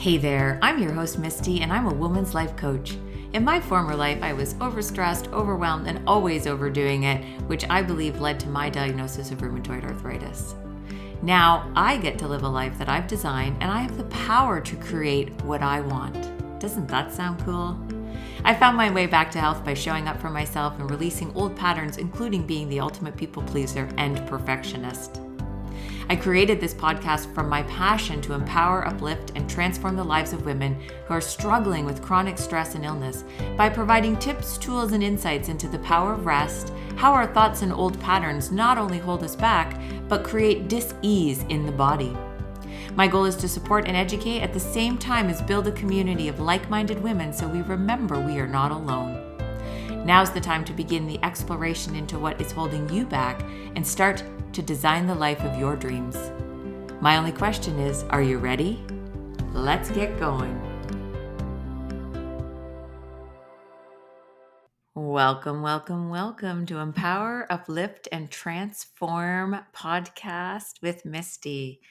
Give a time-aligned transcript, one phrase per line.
[0.00, 2.96] Hey there, I'm your host, Misty, and I'm a woman's life coach.
[3.34, 8.18] In my former life, I was overstressed, overwhelmed, and always overdoing it, which I believe
[8.18, 10.54] led to my diagnosis of rheumatoid arthritis.
[11.20, 14.58] Now I get to live a life that I've designed, and I have the power
[14.62, 16.16] to create what I want.
[16.60, 17.78] Doesn't that sound cool?
[18.42, 21.54] I found my way back to health by showing up for myself and releasing old
[21.54, 25.20] patterns, including being the ultimate people pleaser and perfectionist.
[26.10, 30.44] I created this podcast from my passion to empower, uplift, and transform the lives of
[30.44, 30.76] women
[31.06, 33.22] who are struggling with chronic stress and illness
[33.56, 37.72] by providing tips, tools, and insights into the power of rest, how our thoughts and
[37.72, 42.16] old patterns not only hold us back, but create dis ease in the body.
[42.96, 46.26] My goal is to support and educate at the same time as build a community
[46.26, 49.29] of like minded women so we remember we are not alone.
[50.04, 53.42] Now's the time to begin the exploration into what is holding you back
[53.76, 56.16] and start to design the life of your dreams.
[57.02, 58.82] My only question is are you ready?
[59.52, 60.58] Let's get going.
[64.94, 71.82] Welcome, welcome, welcome to Empower, Uplift, and Transform podcast with Misty.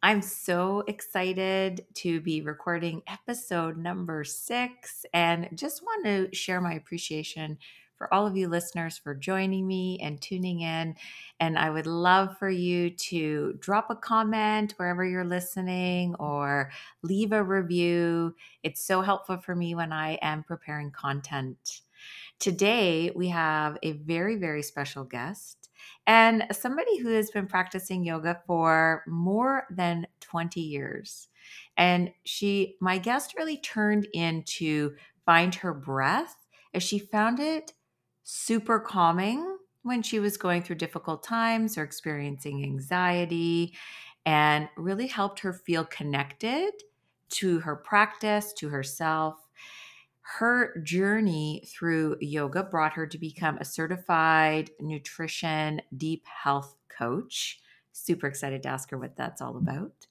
[0.00, 6.74] I'm so excited to be recording episode number six and just want to share my
[6.74, 7.58] appreciation
[7.96, 10.94] for all of you listeners for joining me and tuning in.
[11.40, 16.70] And I would love for you to drop a comment wherever you're listening or
[17.02, 18.36] leave a review.
[18.62, 21.80] It's so helpful for me when I am preparing content.
[22.38, 25.67] Today, we have a very, very special guest
[26.06, 31.28] and somebody who has been practicing yoga for more than 20 years.
[31.76, 36.36] And she, my guest, really turned into find her breath
[36.74, 37.72] as she found it
[38.24, 43.74] super calming when she was going through difficult times or experiencing anxiety
[44.26, 46.70] and really helped her feel connected
[47.30, 49.47] to her practice, to herself.
[50.36, 57.60] Her journey through yoga brought her to become a certified nutrition deep health coach.
[57.92, 60.06] Super excited to ask her what that's all about.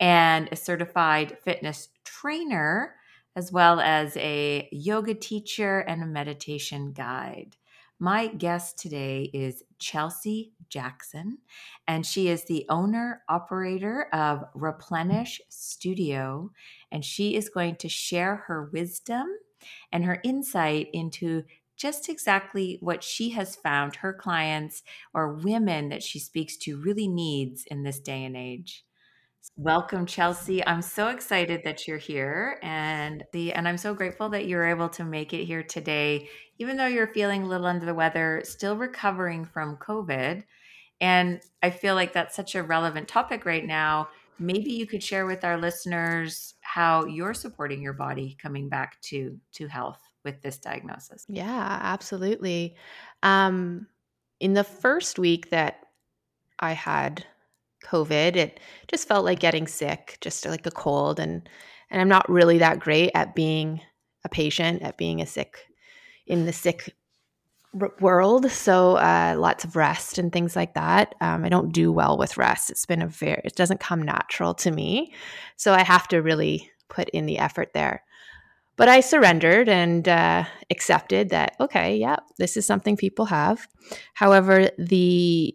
[0.00, 2.94] And a certified fitness trainer
[3.36, 7.56] as well as a yoga teacher and a meditation guide.
[7.98, 11.38] My guest today is Chelsea Jackson,
[11.86, 16.50] and she is the owner operator of Replenish Studio.
[16.90, 19.28] And she is going to share her wisdom
[19.90, 21.44] and her insight into
[21.76, 24.82] just exactly what she has found her clients
[25.14, 28.84] or women that she speaks to really needs in this day and age.
[29.56, 30.64] Welcome, Chelsea.
[30.64, 34.88] I'm so excited that you're here, and the and I'm so grateful that you're able
[34.90, 38.76] to make it here today, even though you're feeling a little under the weather, still
[38.76, 40.44] recovering from COVID.
[41.00, 44.08] And I feel like that's such a relevant topic right now.
[44.42, 49.38] Maybe you could share with our listeners how you're supporting your body coming back to
[49.52, 51.24] to health with this diagnosis.
[51.28, 52.76] Yeah, absolutely.
[53.22, 53.86] Um,
[54.40, 55.80] in the first week that
[56.58, 57.26] I had
[57.82, 58.36] COVID.
[58.36, 61.48] It just felt like getting sick, just like a cold and
[61.90, 63.82] and I'm not really that great at being
[64.24, 65.58] a patient, at being a sick
[66.26, 66.94] in the sick
[68.00, 68.50] world.
[68.50, 71.14] So uh, lots of rest and things like that.
[71.20, 72.70] Um, I don't do well with rest.
[72.70, 75.12] It's been a very it doesn't come natural to me,
[75.56, 78.02] so I have to really put in the effort there.
[78.76, 83.66] But I surrendered and uh, accepted that okay, yeah, this is something people have.
[84.14, 85.54] However, the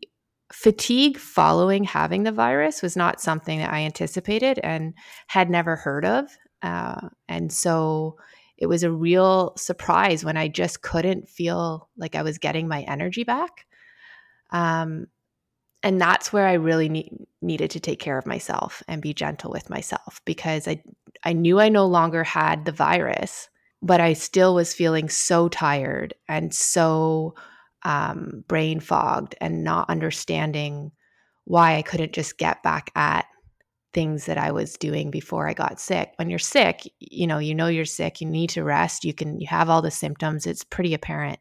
[0.52, 4.94] fatigue following having the virus was not something that I anticipated and
[5.28, 6.30] had never heard of.
[6.62, 8.18] Uh, and so
[8.58, 12.82] it was a real surprise when I just couldn't feel like I was getting my
[12.82, 13.66] energy back.
[14.52, 15.08] Um,
[15.84, 19.52] and that's where I really need, needed to take care of myself and be gentle
[19.52, 20.82] with myself because I
[21.24, 23.50] I knew I no longer had the virus,
[23.82, 27.36] but I still was feeling so tired and so
[27.84, 30.92] um, brain fogged and not understanding
[31.46, 33.26] why I couldn't just get back at
[33.98, 36.14] things that I was doing before I got sick.
[36.18, 39.40] When you're sick, you know, you know you're sick, you need to rest, you can
[39.40, 41.40] you have all the symptoms, it's pretty apparent.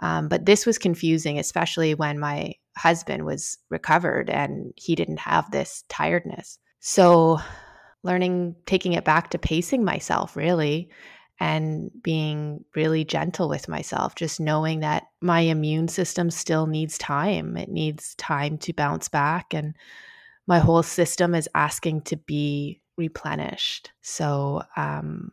[0.00, 5.48] Um, but this was confusing, especially when my husband was recovered and he didn't have
[5.52, 6.58] this tiredness.
[6.80, 7.38] So
[8.02, 10.90] learning taking it back to pacing myself really
[11.38, 17.56] and being really gentle with myself, just knowing that my immune system still needs time.
[17.56, 19.76] It needs time to bounce back, and
[20.46, 23.90] my whole system is asking to be replenished.
[24.00, 25.32] So, um,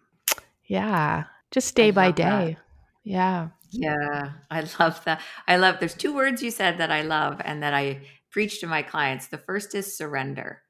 [0.66, 2.24] yeah, just day by day.
[2.24, 2.58] That.
[3.04, 3.50] Yeah.
[3.70, 5.22] Yeah, I love that.
[5.48, 8.68] I love, there's two words you said that I love and that I preach to
[8.68, 9.28] my clients.
[9.28, 10.62] The first is surrender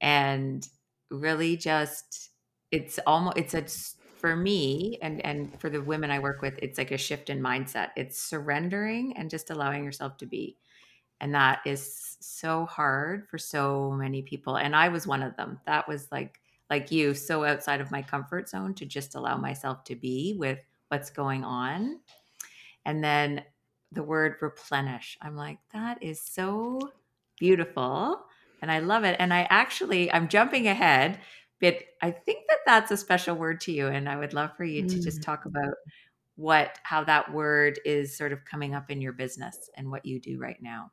[0.00, 0.66] and
[1.10, 2.30] really just
[2.70, 3.64] it's almost it's a
[4.18, 7.40] for me and and for the women I work with, it's like a shift in
[7.40, 7.90] mindset.
[7.96, 10.56] It's surrendering and just allowing yourself to be.
[11.24, 14.56] And that is so hard for so many people.
[14.56, 15.58] And I was one of them.
[15.66, 16.38] That was like
[16.70, 20.58] like you, so outside of my comfort zone to just allow myself to be with
[20.88, 21.98] what's going on.
[22.86, 23.42] And then
[23.92, 25.18] the word replenish.
[25.20, 26.92] I'm like, that is so
[27.38, 28.20] beautiful.
[28.62, 29.16] And I love it.
[29.18, 31.18] And I actually, I'm jumping ahead
[31.64, 34.64] but I think that that's a special word to you, and I would love for
[34.64, 34.88] you mm.
[34.90, 35.24] to just mm.
[35.24, 35.74] talk about
[36.36, 40.20] what how that word is sort of coming up in your business and what you
[40.20, 40.90] do right now.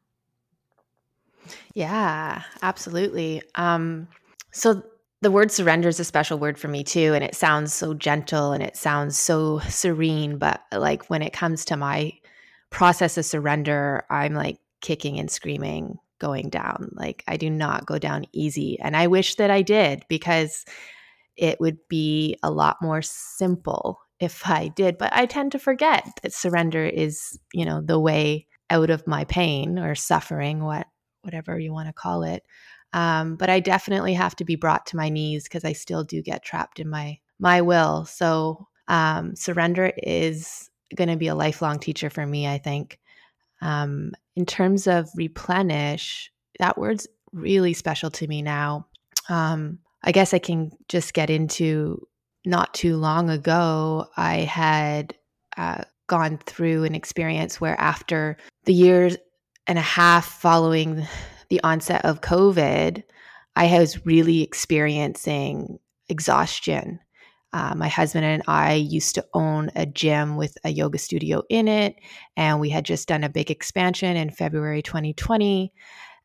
[1.73, 3.41] Yeah, absolutely.
[3.55, 4.07] Um,
[4.51, 4.83] so
[5.21, 8.51] the word surrender is a special word for me too, and it sounds so gentle
[8.51, 10.37] and it sounds so serene.
[10.37, 12.13] But like when it comes to my
[12.69, 16.89] process of surrender, I'm like kicking and screaming going down.
[16.93, 18.79] Like I do not go down easy.
[18.79, 20.65] And I wish that I did because
[21.35, 24.97] it would be a lot more simple if I did.
[24.97, 29.25] But I tend to forget that surrender is, you know, the way out of my
[29.25, 30.87] pain or suffering, what
[31.21, 32.43] whatever you want to call it.
[32.93, 36.21] Um, but I definitely have to be brought to my knees because I still do
[36.21, 38.05] get trapped in my my will.
[38.05, 42.99] So um, surrender is going to be a lifelong teacher for me, I think.
[43.61, 48.87] Um, in terms of replenish, that word's really special to me now.
[49.29, 52.07] Um, I guess I can just get into
[52.45, 55.15] not too long ago, I had
[55.57, 59.15] uh, gone through an experience where after the years
[59.67, 61.07] and a half following
[61.49, 63.03] the onset of COVID,
[63.55, 65.79] I was really experiencing
[66.09, 66.99] exhaustion.
[67.53, 71.67] Uh, my husband and I used to own a gym with a yoga studio in
[71.67, 71.95] it,
[72.37, 75.73] and we had just done a big expansion in February 2020.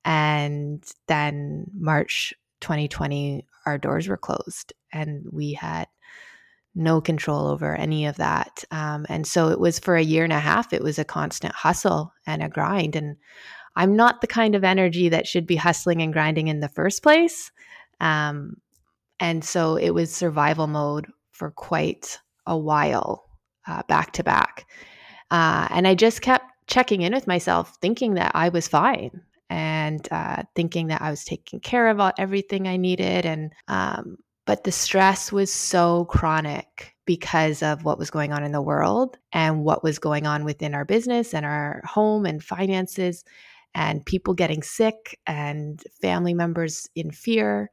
[0.05, 5.89] And then March 2020, our doors were closed, and we had
[6.77, 8.63] no control over any of that.
[8.71, 11.55] Um, and so it was for a year and a half, it was a constant
[11.55, 12.95] hustle and a grind.
[12.95, 13.17] And
[13.75, 17.03] I'm not the kind of energy that should be hustling and grinding in the first
[17.03, 17.51] place.
[18.01, 18.57] Um,
[19.19, 23.25] and so it was survival mode for quite a while,
[23.67, 24.67] uh, back to back.
[25.31, 30.07] Uh, and I just kept checking in with myself, thinking that I was fine and
[30.11, 33.25] uh, thinking that I was taking care of all, everything I needed.
[33.25, 38.53] And, um, but the stress was so chronic because of what was going on in
[38.53, 43.25] the world and what was going on within our business and our home and finances
[43.75, 47.71] and people getting sick and family members in fear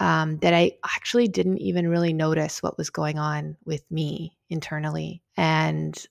[0.00, 5.22] um, that I actually didn't even really notice what was going on with me internally.
[5.36, 6.02] And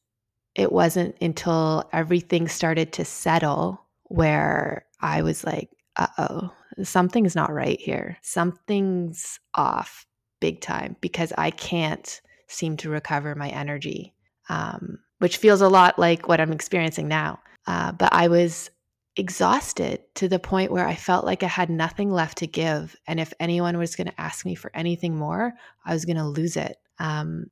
[0.55, 6.51] it wasn't until everything started to settle where I was like, uh oh,
[6.83, 8.17] something's not right here.
[8.21, 10.05] Something's off
[10.39, 14.13] big time because I can't seem to recover my energy,
[14.49, 17.39] um, which feels a lot like what I'm experiencing now.
[17.67, 18.69] Uh, but I was
[19.15, 22.95] exhausted to the point where I felt like I had nothing left to give.
[23.07, 25.53] And if anyone was going to ask me for anything more,
[25.85, 26.77] I was going to lose it.
[26.99, 27.47] Um,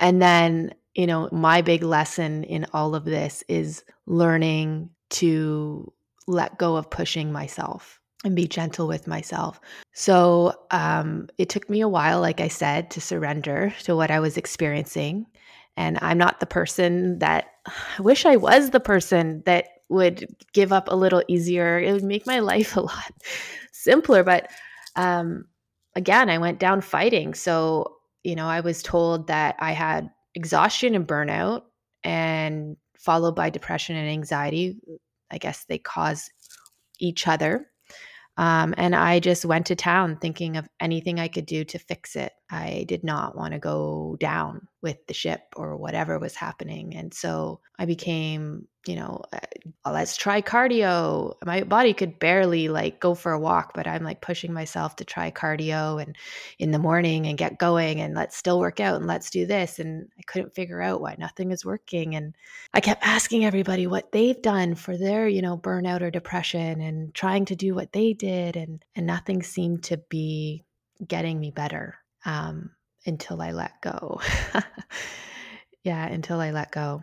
[0.00, 5.92] and then, you know, my big lesson in all of this is learning to
[6.26, 9.60] let go of pushing myself and be gentle with myself.
[9.92, 14.20] So um, it took me a while, like I said, to surrender to what I
[14.20, 15.26] was experiencing.
[15.76, 17.46] And I'm not the person that
[17.98, 21.78] I wish I was the person that would give up a little easier.
[21.78, 23.12] It would make my life a lot
[23.72, 24.22] simpler.
[24.22, 24.50] But
[24.96, 25.44] um,
[25.96, 27.34] again, I went down fighting.
[27.34, 31.62] So, you know, I was told that I had exhaustion and burnout,
[32.04, 34.76] and followed by depression and anxiety.
[35.30, 36.30] I guess they cause
[36.98, 37.66] each other.
[38.36, 42.16] Um, and I just went to town thinking of anything I could do to fix
[42.16, 42.32] it.
[42.52, 46.94] I did not want to go down with the ship or whatever was happening.
[46.94, 51.34] And so I became you know, uh, let's try cardio.
[51.44, 55.04] My body could barely like go for a walk, but I'm like pushing myself to
[55.04, 56.16] try cardio and
[56.58, 59.78] in the morning and get going and let's still work out and let's do this.
[59.78, 62.16] And I couldn't figure out why nothing is working.
[62.16, 62.34] And
[62.74, 67.14] I kept asking everybody what they've done for their, you know, burnout or depression and
[67.14, 68.56] trying to do what they did.
[68.56, 70.64] And, and nothing seemed to be
[71.06, 72.70] getting me better um,
[73.06, 74.20] until I let go.
[75.84, 77.02] yeah, until I let go.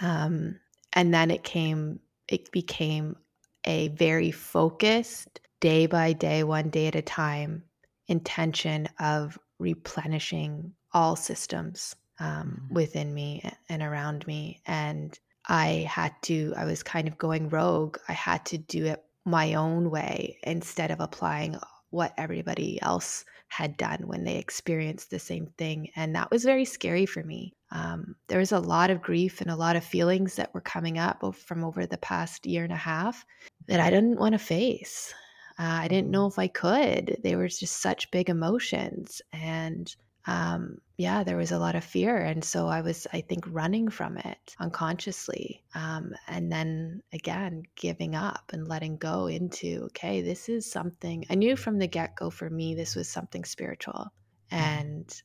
[0.00, 0.60] Um,
[0.92, 3.16] and then it came it became
[3.64, 7.62] a very focused day by day one day at a time
[8.08, 12.74] intention of replenishing all systems um, mm-hmm.
[12.74, 17.96] within me and around me and i had to i was kind of going rogue
[18.08, 21.56] i had to do it my own way instead of applying
[21.90, 25.90] what everybody else had done when they experienced the same thing.
[25.96, 27.52] And that was very scary for me.
[27.72, 30.98] Um, there was a lot of grief and a lot of feelings that were coming
[30.98, 33.26] up from over the past year and a half
[33.66, 35.12] that I didn't want to face.
[35.58, 37.18] Uh, I didn't know if I could.
[37.22, 39.20] They were just such big emotions.
[39.32, 39.94] And
[40.26, 42.18] um, yeah, there was a lot of fear.
[42.18, 45.62] And so I was, I think, running from it unconsciously.
[45.74, 51.36] Um, and then again, giving up and letting go into, okay, this is something I
[51.36, 54.12] knew from the get go for me, this was something spiritual.
[54.52, 54.56] Mm-hmm.
[54.56, 55.22] And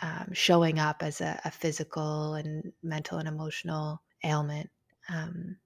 [0.00, 4.70] um, showing up as a, a, physical and mental and emotional ailment.
[5.10, 5.56] Um,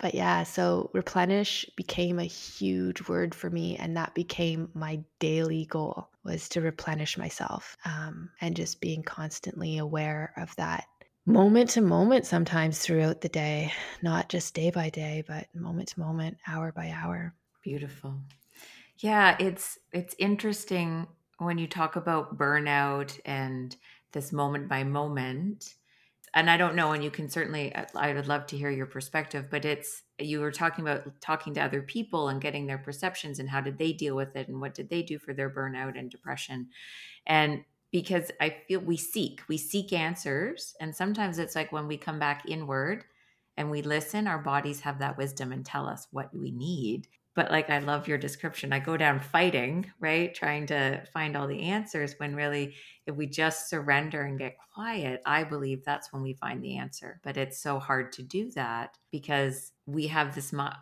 [0.00, 5.66] but yeah, so replenish became a huge word for me, and that became my daily
[5.66, 10.84] goal was to replenish myself um, and just being constantly aware of that
[11.26, 16.00] moment to moment sometimes throughout the day not just day by day but moment to
[16.00, 17.34] moment hour by hour.
[17.62, 18.18] Beautiful.
[18.98, 21.06] Yeah it's it's interesting
[21.38, 23.76] when you talk about burnout and
[24.12, 25.74] this moment by moment
[26.34, 28.86] and I don't know, and you can certainly, uh, I would love to hear your
[28.86, 33.40] perspective, but it's, you were talking about talking to other people and getting their perceptions
[33.40, 35.98] and how did they deal with it and what did they do for their burnout
[35.98, 36.68] and depression.
[37.26, 40.74] And because I feel we seek, we seek answers.
[40.80, 43.04] And sometimes it's like when we come back inward
[43.56, 47.08] and we listen, our bodies have that wisdom and tell us what we need
[47.40, 48.70] but like i love your description.
[48.70, 50.34] I go down fighting right?
[50.34, 52.74] Trying to find all the answers when really
[53.06, 57.18] if we just surrender and get quiet i believe that's when we find the answer.
[57.24, 60.76] But it's so hard to do that because we have this my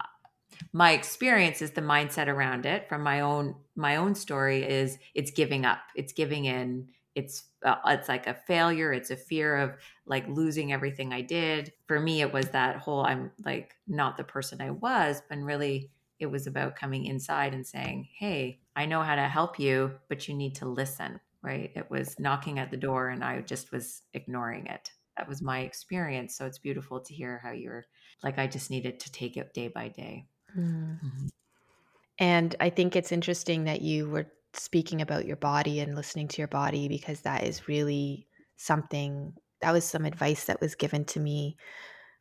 [0.73, 5.31] my experience is the mindset around it from my own my own story is it's
[5.31, 5.79] giving up.
[5.95, 6.89] It's giving in.
[7.15, 8.93] It's uh, it's like a failure.
[8.93, 11.73] It's a fear of like losing everything i did.
[11.87, 15.93] For me it was that whole i'm like not the person i was but really
[16.19, 20.29] it was about coming inside and saying, Hey, I know how to help you, but
[20.29, 21.71] you need to listen, right?
[21.75, 24.91] It was knocking at the door and I just was ignoring it.
[25.17, 26.37] That was my experience.
[26.37, 27.85] So it's beautiful to hear how you're
[28.23, 30.27] like, I just needed to take it day by day.
[30.57, 30.99] Mm.
[31.05, 31.27] Mm-hmm.
[32.21, 36.39] And I think it's interesting that you were speaking about your body and listening to
[36.39, 41.21] your body because that is really something that was some advice that was given to
[41.21, 41.57] me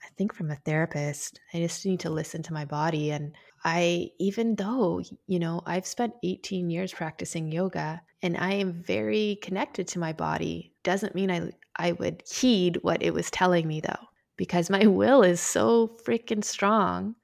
[0.04, 1.40] I think from a therapist.
[1.54, 3.12] I just need to listen to my body.
[3.12, 8.74] And I, even though, you know, I've spent 18 years practicing yoga and I am
[8.74, 13.68] very connected to my body, doesn't mean I, I would heed what it was telling
[13.68, 17.16] me though, because my will is so freaking strong.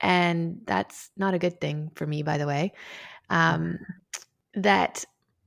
[0.00, 2.72] And that's not a good thing for me, by the way.
[3.30, 3.78] Um,
[4.54, 5.04] that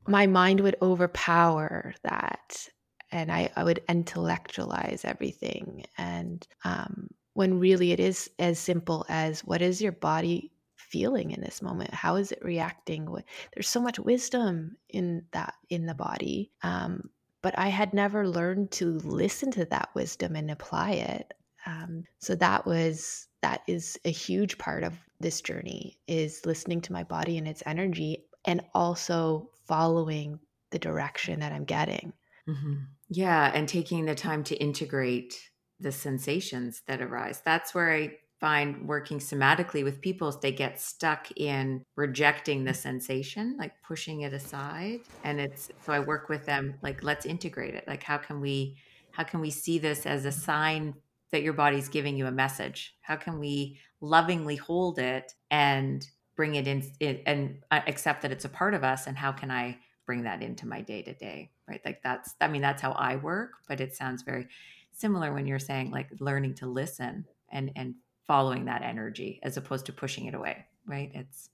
[0.07, 2.69] my mind would overpower that
[3.15, 5.85] and I, I would intellectualize everything.
[5.97, 11.39] And um, when really it is as simple as what is your body feeling in
[11.39, 11.93] this moment?
[11.93, 13.07] How is it reacting?
[13.53, 16.51] There's so much wisdom in that in the body.
[16.61, 17.09] Um,
[17.41, 21.33] but I had never learned to listen to that wisdom and apply it.
[21.65, 26.91] Um, so that was that is a huge part of this journey is listening to
[26.93, 30.37] my body and its energy and also following
[30.71, 32.11] the direction that I'm getting.
[32.47, 32.75] Mm-hmm.
[33.09, 37.41] Yeah, and taking the time to integrate the sensations that arise.
[37.45, 43.55] That's where I find working somatically with people they get stuck in rejecting the sensation
[43.57, 47.87] like pushing it aside and it's so i work with them like let's integrate it.
[47.87, 48.77] Like how can we
[49.11, 50.95] how can we see this as a sign
[51.31, 52.95] that your body's giving you a message?
[53.01, 58.31] How can we lovingly hold it and bring it in it, and uh, accept that
[58.31, 61.13] it's a part of us and how can i bring that into my day to
[61.13, 61.81] day right?
[61.83, 64.47] Like that's i mean that's how i work but it sounds very
[64.91, 67.95] similar when you're saying like learning to listen and and
[68.27, 71.11] following that energy as opposed to pushing it away right?
[71.13, 71.49] It's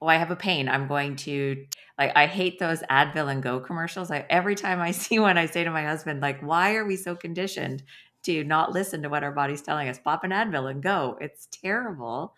[0.00, 0.68] oh i have a pain.
[0.68, 1.64] I'm going to
[1.98, 4.10] like i hate those advil and go commercials.
[4.10, 6.96] I, every time i see one i say to my husband like why are we
[6.96, 7.82] so conditioned
[8.24, 10.00] to not listen to what our body's telling us?
[10.00, 11.16] Pop an advil and go.
[11.20, 12.34] It's terrible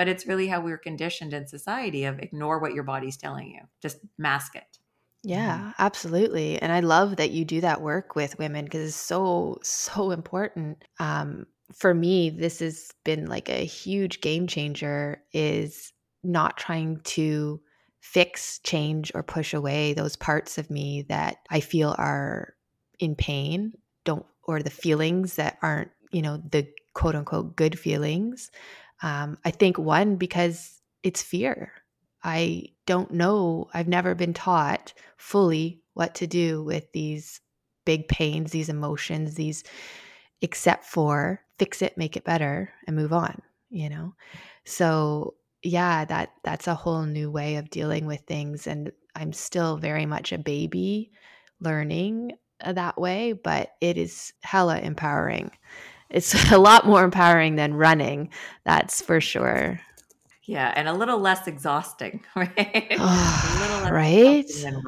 [0.00, 3.60] but it's really how we're conditioned in society of ignore what your body's telling you.
[3.82, 4.79] Just mask it.
[5.22, 6.60] Yeah, absolutely.
[6.60, 10.82] And I love that you do that work with women because it's so, so important.
[10.98, 17.60] Um, for me, this has been like a huge game changer is not trying to
[18.00, 22.54] fix, change, or push away those parts of me that I feel are
[22.98, 23.74] in pain,
[24.04, 28.50] don't, or the feelings that aren't, you know, the quote unquote good feelings.
[29.02, 31.72] Um, I think one, because it's fear.
[32.22, 37.40] I don't know, I've never been taught fully what to do with these
[37.84, 39.64] big pains, these emotions, these,
[40.42, 44.14] except for fix it, make it better, and move on, you know?
[44.64, 49.76] So yeah, that that's a whole new way of dealing with things and I'm still
[49.76, 51.10] very much a baby
[51.60, 55.50] learning uh, that way, but it is hella empowering.
[56.08, 58.30] It's a lot more empowering than running,
[58.64, 59.80] that's for sure.
[60.50, 62.96] Yeah, and a little less exhausting, right?
[62.98, 64.44] Oh, a little less right?
[64.44, 64.82] Exhausting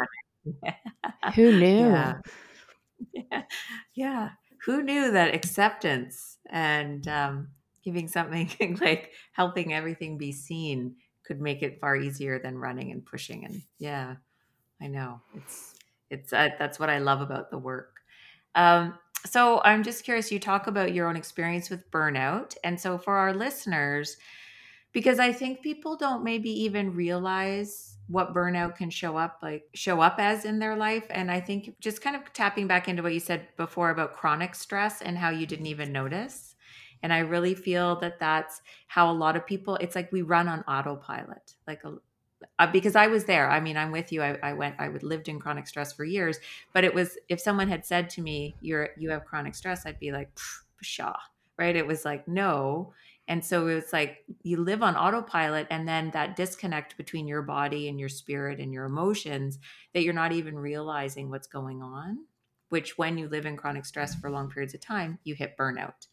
[1.36, 1.86] Who knew?
[1.86, 2.14] Yeah.
[3.12, 3.42] yeah.
[3.94, 4.28] yeah.
[4.66, 7.48] Who knew that acceptance and um,
[7.84, 8.50] giving something
[8.80, 13.62] like helping everything be seen could make it far easier than running and pushing and
[13.78, 14.16] yeah
[14.80, 15.74] i know it's
[16.10, 18.00] it's uh, that's what i love about the work
[18.56, 22.98] um, so i'm just curious you talk about your own experience with burnout and so
[22.98, 24.16] for our listeners
[24.92, 30.00] because i think people don't maybe even realize what burnout can show up like show
[30.00, 33.14] up as in their life and i think just kind of tapping back into what
[33.14, 36.52] you said before about chronic stress and how you didn't even notice
[37.02, 40.48] and I really feel that that's how a lot of people, it's like we run
[40.48, 41.96] on autopilot, like a,
[42.58, 43.50] uh, because I was there.
[43.50, 44.22] I mean, I'm with you.
[44.22, 46.38] I, I went, I would lived in chronic stress for years,
[46.72, 49.98] but it was, if someone had said to me, you're, you have chronic stress, I'd
[49.98, 50.30] be like,
[50.82, 51.16] pshaw,
[51.58, 51.74] right?
[51.74, 52.92] It was like, no.
[53.28, 57.88] And so it's like you live on autopilot, and then that disconnect between your body
[57.88, 59.58] and your spirit and your emotions
[59.94, 62.18] that you're not even realizing what's going on.
[62.70, 66.06] Which, when you live in chronic stress for long periods of time, you hit burnout.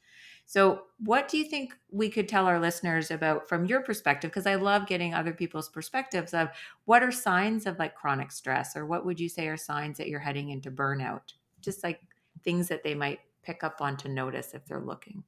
[0.49, 4.31] So, what do you think we could tell our listeners about from your perspective?
[4.31, 6.49] Because I love getting other people's perspectives of
[6.85, 10.09] what are signs of like chronic stress, or what would you say are signs that
[10.09, 11.33] you're heading into burnout?
[11.61, 12.01] Just like
[12.43, 15.23] things that they might pick up on to notice if they're looking.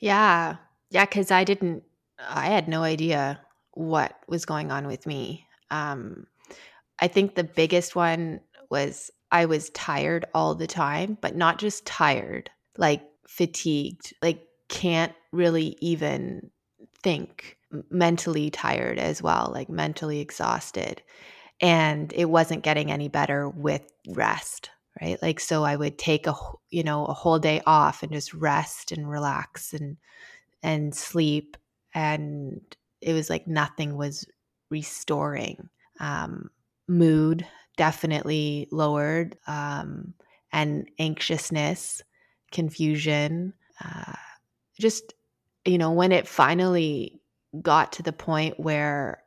[0.00, 0.56] Yeah.
[0.92, 1.06] Yeah.
[1.06, 1.84] Cause I didn't,
[2.20, 3.40] I had no idea
[3.72, 5.46] what was going on with me.
[5.70, 6.26] Um,
[7.00, 11.86] I think the biggest one was I was tired all the time, but not just
[11.86, 16.50] tired, like fatigued, like can't really even
[17.02, 17.56] think,
[17.90, 21.00] mentally tired as well, like mentally exhausted.
[21.62, 24.68] And it wasn't getting any better with rest,
[25.00, 25.16] right?
[25.22, 26.34] Like so I would take a
[26.68, 29.96] you know, a whole day off and just rest and relax and
[30.62, 31.56] and sleep
[31.94, 32.60] and
[33.00, 34.26] it was like nothing was
[34.70, 35.68] restoring.
[36.00, 36.50] Um
[36.88, 37.46] mood
[37.76, 40.14] definitely lowered um
[40.52, 42.02] and anxiousness
[42.52, 43.54] confusion.
[43.82, 44.12] Uh,
[44.78, 45.14] just,
[45.64, 47.20] you know, when it finally
[47.60, 49.22] got to the point where,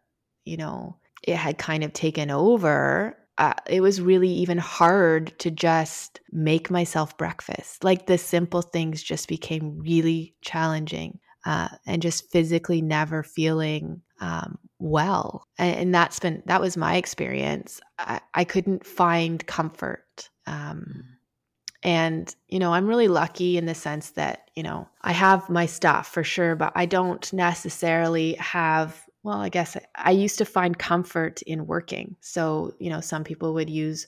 [0.45, 5.51] you know, it had kind of taken over, uh, it was really even hard to
[5.51, 7.83] just make myself breakfast.
[7.83, 11.19] Like the simple things just became really challenging.
[11.45, 15.47] Uh, and just physically never feeling um, well.
[15.59, 17.79] And, and, that's been, that was my experience.
[17.99, 20.29] I, I couldn't find comfort.
[20.47, 21.03] Um, mm.
[21.83, 25.67] And, you know, I'm really lucky in the sense that, you know, I have my
[25.67, 30.79] stuff for sure, but I don't necessarily have, well, I guess I used to find
[30.79, 32.15] comfort in working.
[32.21, 34.07] So, you know, some people would use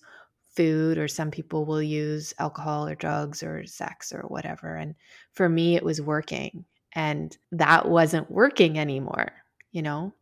[0.55, 4.75] food or some people will use alcohol or drugs or sex or whatever.
[4.75, 4.95] And
[5.33, 6.65] for me, it was working.
[6.97, 9.31] And that wasn't working anymore,
[9.71, 10.13] you know?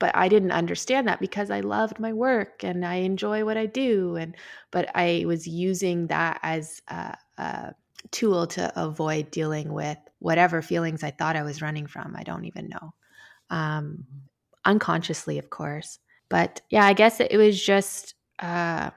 [0.00, 3.66] but I didn't understand that because I loved my work and I enjoy what I
[3.66, 4.36] do and
[4.70, 7.74] but I was using that as a, a
[8.10, 12.16] tool to avoid dealing with whatever feelings I thought I was running from.
[12.16, 12.94] I don't even know.
[13.50, 14.18] Um, mm-hmm.
[14.64, 15.98] unconsciously, of course.
[16.28, 18.90] But yeah, I guess it, was just, uh,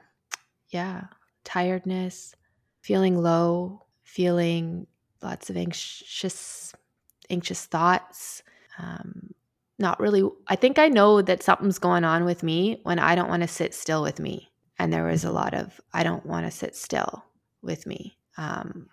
[0.69, 1.05] yeah,
[1.43, 2.35] tiredness,
[2.81, 4.87] feeling low, feeling
[5.21, 6.73] lots of anxious,
[7.29, 8.43] anxious thoughts,
[8.79, 9.33] um,
[9.79, 13.29] not really I think I know that something's going on with me when I don't
[13.29, 14.51] want to sit still with me.
[14.79, 17.23] And there was a lot of I don't want to sit still
[17.61, 18.17] with me.
[18.37, 18.89] Um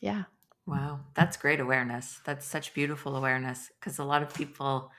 [0.00, 0.24] yeah.
[0.66, 2.20] Wow, that's great awareness.
[2.24, 4.90] That's such beautiful awareness because a lot of people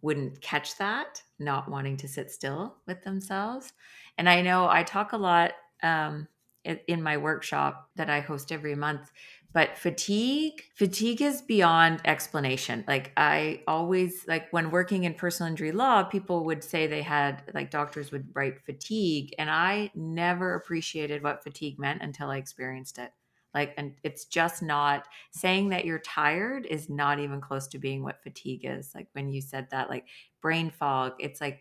[0.00, 3.72] wouldn't catch that, not wanting to sit still with themselves.
[4.16, 6.28] And I know I talk a lot um,
[6.64, 9.10] in my workshop that I host every month
[9.52, 12.84] but fatigue fatigue is beyond explanation.
[12.86, 17.42] Like i always like when working in personal injury law people would say they had
[17.54, 22.98] like doctors would write fatigue and i never appreciated what fatigue meant until i experienced
[22.98, 23.12] it.
[23.54, 28.02] Like and it's just not saying that you're tired is not even close to being
[28.02, 28.92] what fatigue is.
[28.94, 30.04] Like when you said that like
[30.42, 31.60] brain fog it's like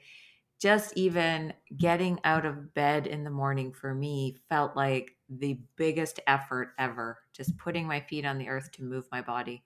[0.59, 6.19] just even getting out of bed in the morning for me felt like the biggest
[6.27, 9.63] effort ever, just putting my feet on the earth to move my body.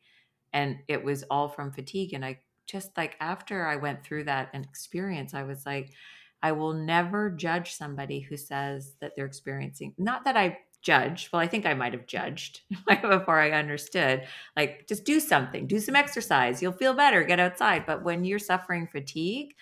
[0.54, 2.14] And it was all from fatigue.
[2.14, 5.92] And I just like after I went through that experience, I was like,
[6.44, 11.30] I will never judge somebody who says that they're experiencing, not that I judge.
[11.32, 12.62] Well, I think I might have judged
[13.02, 14.26] before I understood.
[14.58, 17.86] Like, just do something, do some exercise, you'll feel better, get outside.
[17.86, 19.54] But when you're suffering fatigue,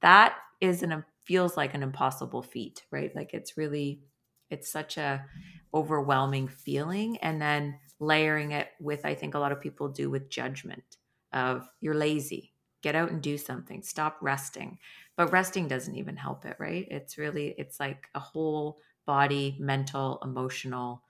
[0.00, 3.14] that is an feels like an impossible feat, right?
[3.14, 4.04] Like it's really
[4.50, 5.26] it's such a
[5.72, 10.30] overwhelming feeling and then layering it with I think a lot of people do with
[10.30, 10.98] judgment
[11.32, 12.52] of you're lazy.
[12.82, 13.82] Get out and do something.
[13.82, 14.78] Stop resting.
[15.16, 16.86] But resting doesn't even help it, right?
[16.90, 21.02] It's really it's like a whole body, mental, emotional.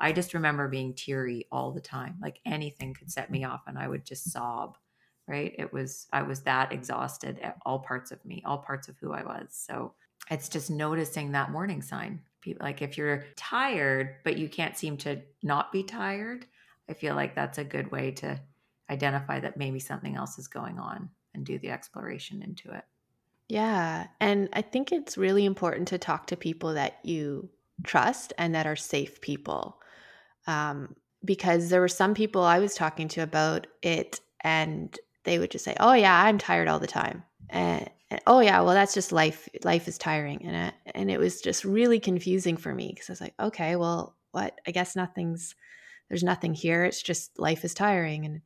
[0.00, 2.18] I just remember being teary all the time.
[2.20, 4.78] Like anything could set me off and I would just sob
[5.28, 5.54] right?
[5.58, 9.12] It was i was that exhausted at all parts of me all parts of who
[9.12, 9.46] i was.
[9.50, 9.92] So
[10.30, 12.20] it's just noticing that warning sign.
[12.40, 16.46] People like if you're tired but you can't seem to not be tired
[16.88, 18.40] i feel like that's a good way to
[18.90, 22.84] identify that maybe something else is going on and do the exploration into it.
[23.48, 27.50] Yeah and i think it's really important to talk to people that you
[27.84, 29.80] trust and that are safe people.
[30.46, 35.50] Um, because there were some people i was talking to about it and they would
[35.50, 38.94] just say, "Oh yeah, I'm tired all the time," and, and oh yeah, well that's
[38.94, 39.48] just life.
[39.64, 43.12] Life is tiring, and it, and it was just really confusing for me because I
[43.12, 44.58] was like, okay, well, what?
[44.66, 45.54] I guess nothing's
[46.08, 46.84] there's nothing here.
[46.84, 48.40] It's just life is tiring, and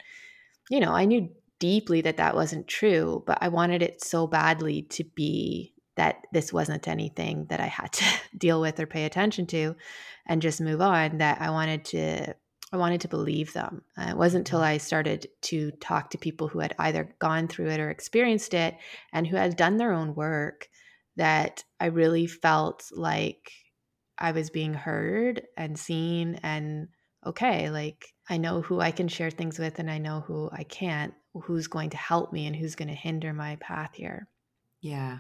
[0.71, 4.83] you know, I knew deeply that that wasn't true, but I wanted it so badly
[4.83, 8.05] to be that this wasn't anything that I had to
[8.37, 9.77] deal with or pay attention to
[10.27, 12.35] and just move on that I wanted to
[12.73, 13.83] I wanted to believe them.
[13.99, 14.75] Uh, it wasn't until mm-hmm.
[14.75, 18.77] I started to talk to people who had either gone through it or experienced it
[19.13, 20.69] and who had done their own work
[21.17, 23.53] that I really felt like
[24.19, 26.89] I was being heard and seen and
[27.27, 30.63] okay, like I know who I can share things with and I know who I
[30.65, 34.29] can't, who's going to help me and who's going to hinder my path here.
[34.81, 35.19] Yeah.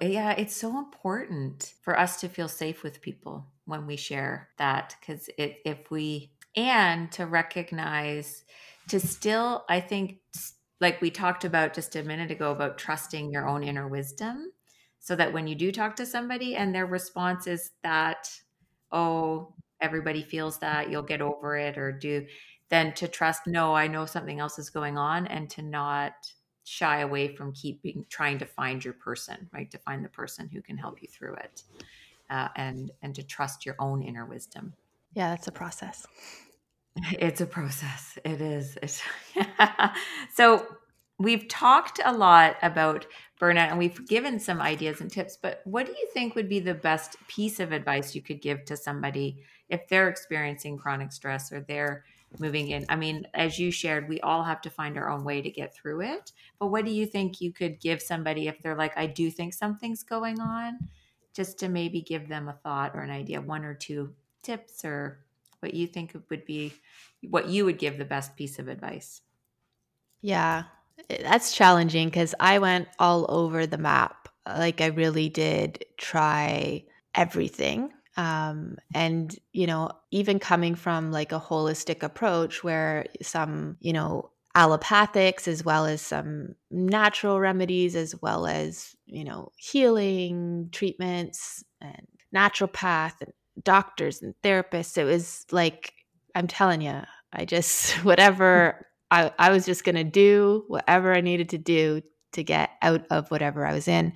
[0.00, 4.94] Yeah, it's so important for us to feel safe with people when we share that
[5.00, 8.44] because if we and to recognize
[8.88, 10.18] to still i think
[10.80, 14.52] like we talked about just a minute ago about trusting your own inner wisdom
[14.98, 18.30] so that when you do talk to somebody and their response is that
[18.92, 22.26] oh everybody feels that you'll get over it or do
[22.68, 26.14] then to trust no i know something else is going on and to not
[26.64, 29.70] shy away from keeping trying to find your person right?
[29.70, 31.62] To find the person who can help you through it
[32.30, 34.74] uh, and and to trust your own inner wisdom
[35.14, 36.06] yeah, that's a process.
[37.12, 38.18] It's a process.
[38.24, 38.78] It is.
[40.34, 40.66] So
[41.18, 43.06] we've talked a lot about
[43.40, 46.60] burnout and we've given some ideas and tips, but what do you think would be
[46.60, 51.52] the best piece of advice you could give to somebody if they're experiencing chronic stress
[51.52, 52.04] or they're
[52.38, 52.86] moving in?
[52.88, 55.74] I mean, as you shared, we all have to find our own way to get
[55.74, 56.32] through it.
[56.58, 59.52] But what do you think you could give somebody if they're like, I do think
[59.52, 60.78] something's going on,
[61.34, 65.24] just to maybe give them a thought or an idea, one or two tips or
[65.60, 66.72] what you think would be
[67.28, 69.22] what you would give the best piece of advice?
[70.22, 70.64] Yeah,
[71.08, 74.28] that's challenging because I went all over the map.
[74.46, 77.92] Like I really did try everything.
[78.16, 84.30] Um, and you know, even coming from like a holistic approach where some, you know,
[84.56, 92.08] allopathics as well as some natural remedies as well as you know healing treatments and
[92.34, 93.32] naturopath and
[93.62, 94.98] doctors and therapists.
[94.98, 95.92] It was like,
[96.34, 101.20] I'm telling you, I just, whatever I, I was just going to do, whatever I
[101.20, 104.12] needed to do to get out of whatever I was in.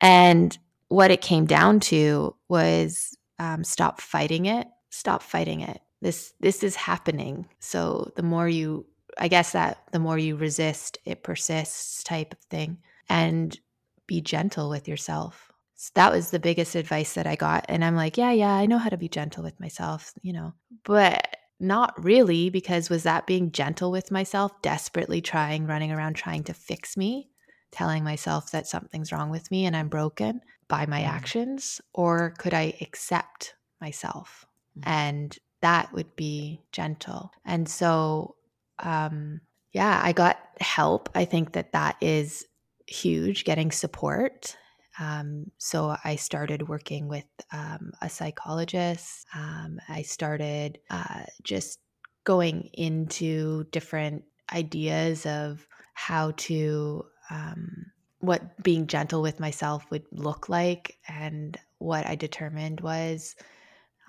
[0.00, 0.56] And
[0.88, 5.80] what it came down to was um, stop fighting it, stop fighting it.
[6.00, 7.46] This, this is happening.
[7.58, 8.86] So the more you,
[9.18, 12.78] I guess that the more you resist, it persists type of thing.
[13.08, 13.58] And
[14.06, 15.49] be gentle with yourself
[15.80, 17.64] so that was the biggest advice that I got.
[17.66, 20.52] And I'm like, yeah, yeah, I know how to be gentle with myself, you know,
[20.84, 26.44] but not really, because was that being gentle with myself, desperately trying, running around trying
[26.44, 27.30] to fix me,
[27.72, 31.16] telling myself that something's wrong with me and I'm broken by my mm-hmm.
[31.16, 31.80] actions?
[31.94, 34.44] Or could I accept myself?
[34.78, 34.90] Mm-hmm.
[34.90, 37.32] And that would be gentle.
[37.46, 38.36] And so,
[38.80, 39.40] um,
[39.72, 41.08] yeah, I got help.
[41.14, 42.44] I think that that is
[42.86, 44.58] huge, getting support
[45.00, 49.26] um, so I started working with um, a psychologist.
[49.34, 51.80] Um, I started uh, just
[52.24, 57.86] going into different ideas of how to, um,
[58.18, 60.98] what being gentle with myself would look like.
[61.08, 63.36] And what I determined was,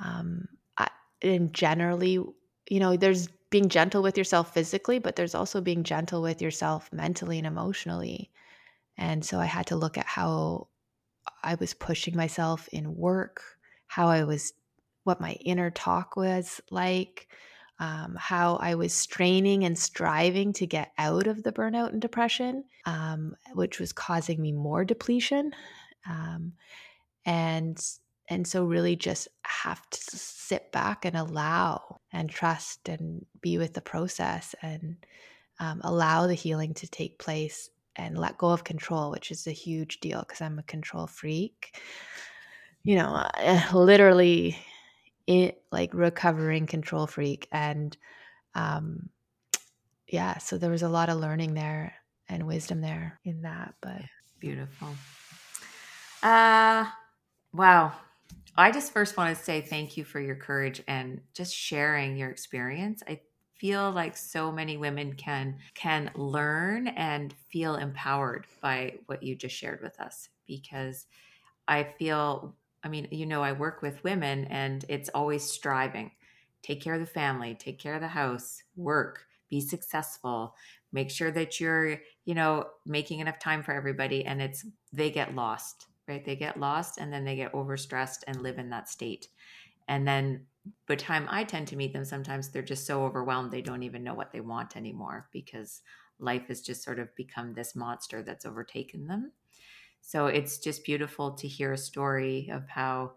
[0.04, 0.90] um, I,
[1.22, 2.14] and generally,
[2.70, 6.92] you know, there's being gentle with yourself physically, but there's also being gentle with yourself
[6.92, 8.30] mentally and emotionally.
[8.98, 10.68] And so I had to look at how
[11.44, 13.42] I was pushing myself in work,
[13.88, 14.54] how I was
[15.04, 17.28] what my inner talk was like,
[17.80, 22.64] um, how I was straining and striving to get out of the burnout and depression,
[22.86, 25.52] um, which was causing me more depletion.
[26.08, 26.54] Um,
[27.26, 27.84] and
[28.30, 33.74] and so really just have to sit back and allow and trust and be with
[33.74, 34.96] the process and
[35.60, 37.70] um, allow the healing to take place
[38.02, 41.80] and let go of control which is a huge deal because i'm a control freak.
[42.84, 43.30] You know
[43.74, 44.58] literally
[45.28, 47.96] it like recovering control freak and
[48.56, 49.10] um
[50.08, 51.94] yeah so there was a lot of learning there
[52.28, 54.02] and wisdom there in that but
[54.40, 54.90] beautiful.
[56.24, 56.88] Uh
[57.54, 57.94] wow.
[58.58, 62.30] I just first want to say thank you for your courage and just sharing your
[62.30, 63.02] experience.
[63.08, 63.22] I
[63.62, 69.56] feel like so many women can can learn and feel empowered by what you just
[69.56, 71.06] shared with us because
[71.68, 76.12] i feel I mean, you know, I work with women and it's always striving.
[76.64, 80.56] Take care of the family, take care of the house, work, be successful,
[80.92, 84.26] make sure that you're, you know, making enough time for everybody.
[84.26, 86.24] And it's, they get lost, right?
[86.24, 89.28] They get lost and then they get overstressed and live in that state.
[89.88, 90.46] And then
[90.88, 94.04] by time I tend to meet them, sometimes they're just so overwhelmed they don't even
[94.04, 95.82] know what they want anymore because
[96.20, 99.32] life has just sort of become this monster that's overtaken them.
[100.02, 103.14] So it's just beautiful to hear a story of how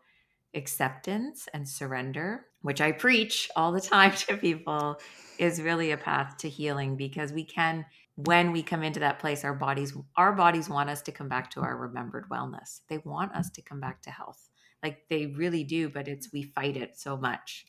[0.55, 5.01] acceptance and surrender, which I preach all the time to people,
[5.39, 7.85] is really a path to healing because we can
[8.17, 11.51] when we come into that place our bodies our bodies want us to come back
[11.51, 12.81] to our remembered wellness.
[12.89, 14.49] They want us to come back to health.
[14.85, 17.67] Like they really do, but it's we fight it so much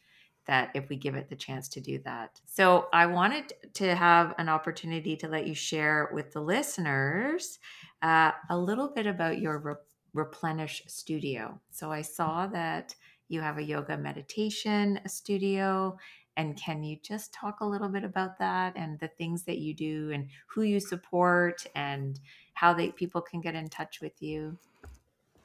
[0.48, 2.40] that if we give it the chance to do that.
[2.46, 7.58] So I wanted to have an opportunity to let you share with the listeners
[8.04, 9.74] uh, a little bit about your Re-
[10.14, 11.60] Replenish Studio.
[11.72, 12.94] So I saw that
[13.28, 15.98] you have a yoga meditation studio.
[16.38, 19.74] And can you just talk a little bit about that and the things that you
[19.74, 22.20] do and who you support and
[22.56, 24.58] how they people can get in touch with you?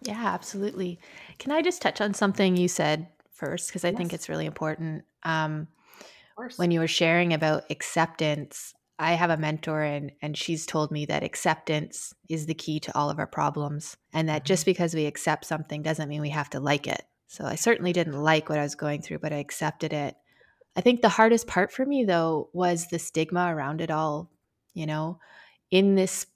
[0.03, 0.99] Yeah, absolutely.
[1.39, 3.99] Can I just touch on something you said first because I yes.
[3.99, 5.05] think it's really important.
[5.25, 5.69] Um,
[6.57, 11.07] when you were sharing about acceptance, I have a mentor and and she's told me
[11.07, 14.71] that acceptance is the key to all of our problems and that just mm-hmm.
[14.71, 17.03] because we accept something doesn't mean we have to like it.
[17.27, 20.17] So I certainly didn't like what I was going through, but I accepted it.
[20.77, 24.31] I think the hardest part for me though was the stigma around it all,
[24.75, 25.19] you know,
[25.71, 26.27] in this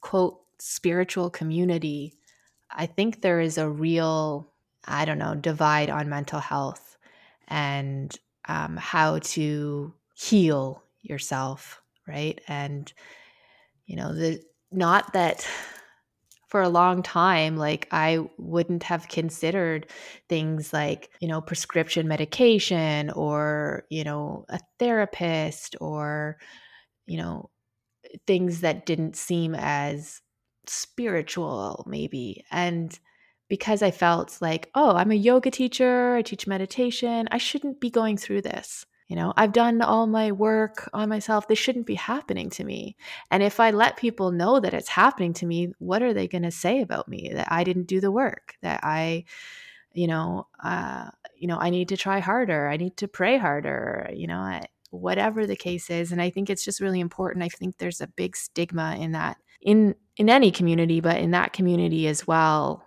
[0.00, 2.14] quote spiritual community.
[2.74, 4.50] I think there is a real
[4.86, 6.96] I don't know, divide on mental health
[7.48, 8.14] and
[8.48, 12.40] um, how to heal yourself, right?
[12.48, 12.92] And,
[13.86, 15.46] you know, the not that
[16.48, 19.88] for a long time, like I wouldn't have considered
[20.28, 26.38] things like, you know, prescription medication or, you know, a therapist or,
[27.06, 27.50] you know,
[28.26, 30.20] things that didn't seem as
[30.68, 32.44] spiritual, maybe.
[32.50, 32.98] And,
[33.48, 37.90] because I felt like, oh, I'm a yoga teacher, I teach meditation, I shouldn't be
[37.90, 38.86] going through this.
[39.08, 41.46] You know, I've done all my work on myself.
[41.46, 42.96] This shouldn't be happening to me.
[43.30, 46.42] And if I let people know that it's happening to me, what are they going
[46.42, 47.30] to say about me?
[47.34, 49.24] That I didn't do the work, that I,
[49.92, 52.66] you know, uh, you know, I need to try harder.
[52.66, 54.10] I need to pray harder.
[54.14, 56.10] You know, I, whatever the case is.
[56.10, 57.44] And I think it's just really important.
[57.44, 61.52] I think there's a big stigma in that in in any community, but in that
[61.52, 62.84] community as well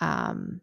[0.00, 0.60] um,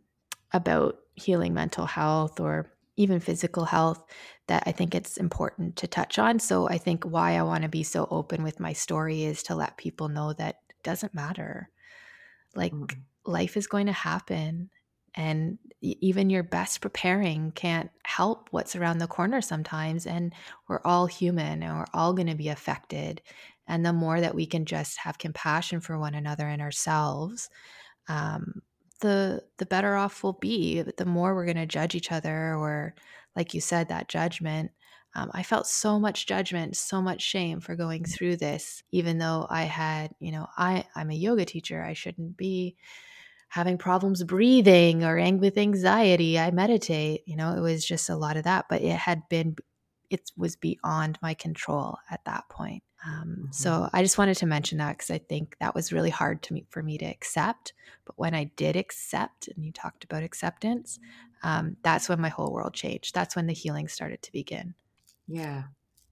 [0.51, 4.03] about healing mental health or even physical health
[4.47, 6.39] that I think it's important to touch on.
[6.39, 9.55] So I think why I want to be so open with my story is to
[9.55, 11.69] let people know that it doesn't matter.
[12.55, 12.99] Like mm-hmm.
[13.25, 14.69] life is going to happen
[15.15, 20.33] and even your best preparing can't help what's around the corner sometimes and
[20.67, 23.21] we're all human and we're all going to be affected
[23.67, 27.49] and the more that we can just have compassion for one another and ourselves
[28.07, 28.61] um,
[29.01, 30.81] the the better off we'll be.
[30.81, 32.95] The more we're going to judge each other, or
[33.35, 34.71] like you said, that judgment.
[35.15, 39.45] Um, I felt so much judgment, so much shame for going through this, even though
[39.47, 41.83] I had, you know, I I'm a yoga teacher.
[41.83, 42.75] I shouldn't be
[43.49, 46.39] having problems breathing or with anxiety.
[46.39, 47.21] I meditate.
[47.27, 49.55] You know, it was just a lot of that, but it had been,
[50.09, 52.83] it was beyond my control at that point.
[53.05, 53.51] Um, mm-hmm.
[53.51, 56.53] So I just wanted to mention that because I think that was really hard to
[56.53, 57.73] me for me to accept.
[58.05, 60.99] But when I did accept, and you talked about acceptance,
[61.43, 63.13] um, that's when my whole world changed.
[63.13, 64.75] That's when the healing started to begin.
[65.27, 65.63] Yeah,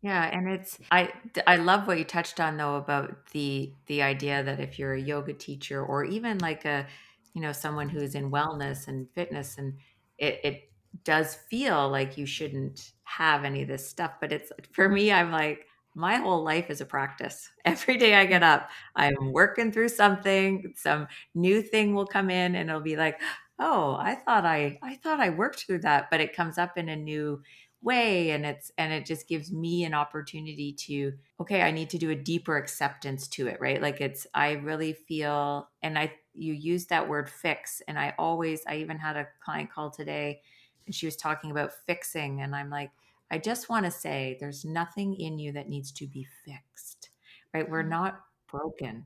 [0.02, 1.14] yeah, and it's I
[1.46, 5.02] I love what you touched on though about the the idea that if you're a
[5.02, 6.88] yoga teacher or even like a
[7.34, 9.76] you know someone who's in wellness and fitness and
[10.18, 10.71] it, it
[11.04, 14.14] does feel like you shouldn't have any of this stuff.
[14.22, 17.50] But it's for me, I'm like, my whole life is a practice.
[17.66, 22.56] Every day I get up, I'm working through something, some new thing will come in
[22.56, 23.20] and it'll be like,
[23.60, 26.90] "Oh, I thought I I thought I worked through that," but it comes up in
[26.90, 27.42] a new
[27.84, 31.98] way and it's and it just gives me an opportunity to okay, I need to
[31.98, 33.82] do a deeper acceptance to it, right?
[33.82, 38.62] Like it's I really feel and I you use that word fix and I always
[38.68, 40.42] I even had a client call today
[40.86, 42.92] and she was talking about fixing and I'm like
[43.32, 47.10] I just want to say there's nothing in you that needs to be fixed,
[47.54, 47.68] right?
[47.68, 47.90] We're mm-hmm.
[47.90, 49.06] not broken.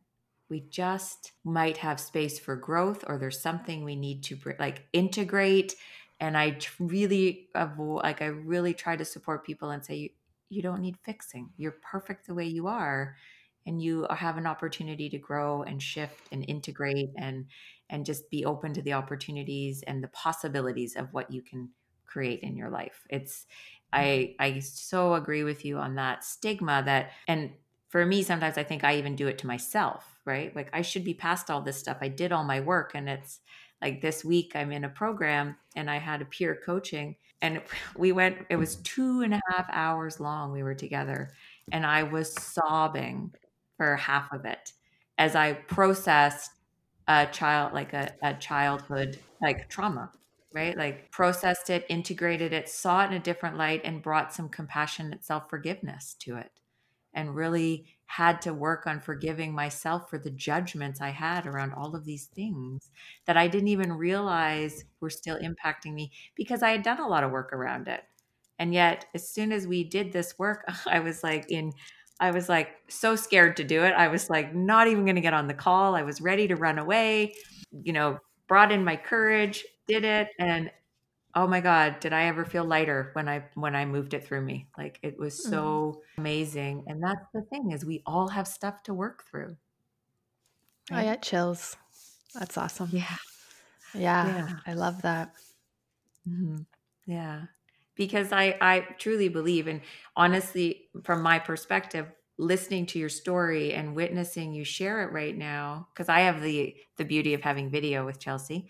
[0.50, 5.76] We just might have space for growth, or there's something we need to like integrate.
[6.20, 10.10] And I really like, I really try to support people and say, you,
[10.50, 11.50] you don't need fixing.
[11.58, 13.16] You're perfect the way you are.
[13.65, 17.45] And you uh, have an opportunity to grow and shift and integrate and
[17.89, 21.69] and just be open to the opportunities and the possibilities of what you can
[22.06, 23.06] create in your life.
[23.10, 23.45] It's
[23.93, 23.99] mm-hmm.
[23.99, 27.51] I I so agree with you on that stigma that and
[27.89, 30.56] for me sometimes I think I even do it to myself, right?
[30.56, 31.97] Like I should be past all this stuff.
[32.01, 33.39] I did all my work and it's
[33.82, 37.62] like this week I'm in a program and I had a peer coaching and
[37.97, 41.32] we went it was two and a half hours long we were together
[41.71, 43.34] and I was sobbing
[43.78, 44.74] for half of it
[45.18, 46.52] as I processed
[47.08, 50.12] a child like a, a childhood like trauma
[50.56, 50.78] right?
[50.78, 55.24] Like processed it, integrated it, saw it in a different light, and brought some compassionate
[55.24, 56.50] self forgiveness to it.
[57.14, 61.96] And really had to work on forgiving myself for the judgments I had around all
[61.96, 62.90] of these things
[63.26, 67.24] that I didn't even realize were still impacting me because I had done a lot
[67.24, 68.04] of work around it.
[68.60, 71.74] And yet, as soon as we did this work, I was like in
[72.19, 73.93] I was like so scared to do it.
[73.93, 75.95] I was like not even going to get on the call.
[75.95, 77.36] I was ready to run away,
[77.84, 80.71] you know, brought in my courage, did it and
[81.36, 84.41] oh my god did i ever feel lighter when i when i moved it through
[84.41, 86.17] me like it was so mm.
[86.17, 89.56] amazing and that's the thing is we all have stuff to work through
[90.91, 91.01] right?
[91.01, 91.75] i got chills
[92.34, 93.15] that's awesome yeah
[93.93, 94.49] yeah, yeah.
[94.65, 95.32] i love that
[96.28, 96.58] mm-hmm.
[97.06, 97.43] yeah
[97.96, 99.82] because i i truly believe and
[100.16, 105.88] honestly from my perspective listening to your story and witnessing you share it right now
[105.94, 108.68] because i have the the beauty of having video with chelsea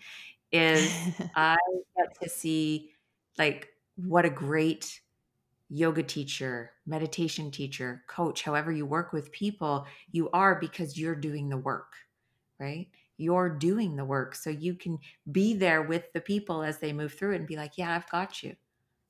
[0.52, 1.00] is
[1.34, 1.56] I
[1.96, 2.92] get to see
[3.38, 5.00] like what a great
[5.68, 11.48] yoga teacher, meditation teacher, coach, however you work with people, you are because you're doing
[11.48, 11.92] the work,
[12.60, 12.88] right?
[13.16, 14.34] You're doing the work.
[14.34, 14.98] So you can
[15.32, 18.10] be there with the people as they move through it and be like, yeah, I've
[18.10, 18.56] got you.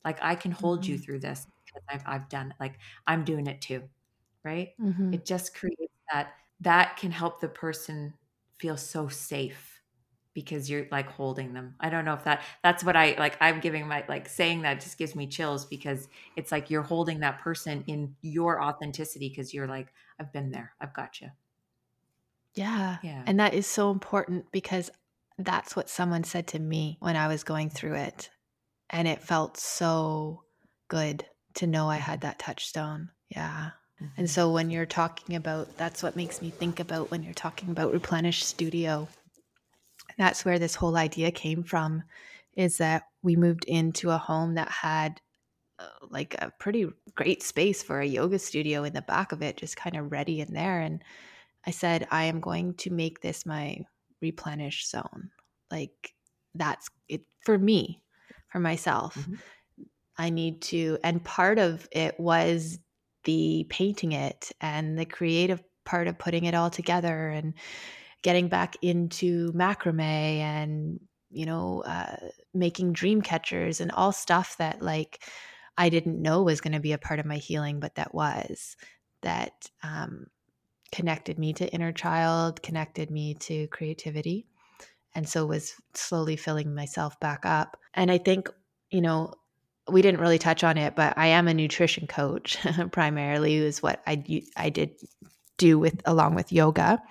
[0.05, 0.93] Like I can hold mm-hmm.
[0.93, 2.57] you through this because I've, I've done it.
[2.59, 3.83] Like I'm doing it too,
[4.43, 4.73] right?
[4.81, 5.13] Mm-hmm.
[5.13, 8.13] It just creates that, that can help the person
[8.57, 9.81] feel so safe
[10.37, 11.73] because you're like holding them.
[11.79, 14.81] I don't know if that that's what I like I'm giving my like saying that
[14.81, 19.51] just gives me chills because it's like you're holding that person in your authenticity because
[19.51, 19.87] you're like
[20.19, 20.73] I've been there.
[20.79, 21.29] I've got you.
[22.53, 22.97] Yeah.
[23.01, 23.23] Yeah.
[23.25, 24.91] And that is so important because
[25.39, 28.29] that's what someone said to me when I was going through it.
[28.89, 30.43] And it felt so
[30.87, 33.09] good to know I had that touchstone.
[33.29, 33.71] Yeah.
[34.01, 34.13] Mm-hmm.
[34.17, 37.69] And so when you're talking about that's what makes me think about when you're talking
[37.69, 39.07] about replenish studio
[40.17, 42.03] that's where this whole idea came from
[42.55, 45.21] is that we moved into a home that had
[45.79, 49.57] uh, like a pretty great space for a yoga studio in the back of it
[49.57, 51.03] just kind of ready in there and
[51.65, 53.77] i said i am going to make this my
[54.21, 55.29] replenish zone
[55.69, 56.13] like
[56.55, 58.01] that's it for me
[58.49, 59.35] for myself mm-hmm.
[60.17, 62.79] i need to and part of it was
[63.23, 67.53] the painting it and the creative part of putting it all together and
[68.23, 72.15] getting back into macrame and you know uh,
[72.53, 75.23] making dream catchers and all stuff that like
[75.77, 78.75] i didn't know was going to be a part of my healing but that was
[79.21, 80.27] that um,
[80.91, 84.47] connected me to inner child connected me to creativity
[85.17, 88.49] and so was slowly filling myself back up and i think
[88.89, 89.33] you know
[89.89, 92.57] we didn't really touch on it but i am a nutrition coach
[92.93, 94.23] primarily is what i
[94.55, 94.91] i did
[95.57, 97.01] do with along with yoga